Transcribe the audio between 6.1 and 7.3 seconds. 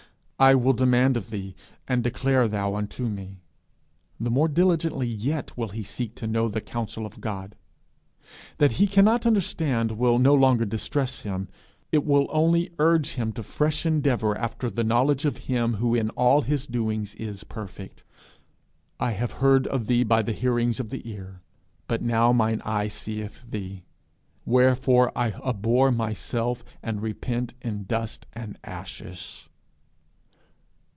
to know the counsel of